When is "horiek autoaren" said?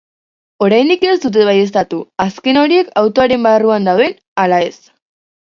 2.63-3.45